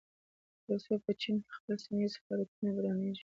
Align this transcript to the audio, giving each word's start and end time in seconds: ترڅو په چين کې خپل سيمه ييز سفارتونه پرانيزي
ترڅو 0.65 0.93
په 1.05 1.11
چين 1.21 1.35
کې 1.43 1.51
خپل 1.57 1.75
سيمه 1.83 1.99
ييز 2.01 2.11
سفارتونه 2.17 2.69
پرانيزي 2.77 3.19